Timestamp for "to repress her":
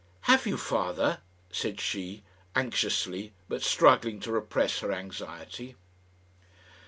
4.21-4.91